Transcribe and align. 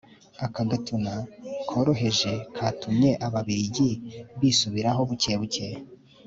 aka 0.45 0.61
gatuna 0.69 1.13
koroheje 1.69 2.33
katumye 2.57 3.11
ababiligi 3.27 3.89
bisubiraho 4.39 5.01
buke 5.09 5.33
buke 5.41 5.67